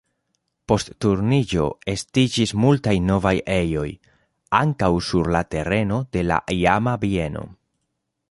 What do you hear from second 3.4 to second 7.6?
ejoj, ankaŭ sur la tereno de la iama bieno.